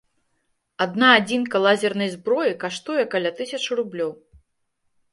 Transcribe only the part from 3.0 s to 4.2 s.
каля тысячы рублёў.